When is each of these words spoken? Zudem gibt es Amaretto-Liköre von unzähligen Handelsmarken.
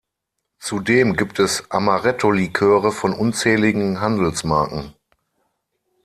Zudem 0.57 1.15
gibt 1.15 1.37
es 1.37 1.69
Amaretto-Liköre 1.69 2.91
von 2.91 3.13
unzähligen 3.13 3.99
Handelsmarken. 4.01 4.95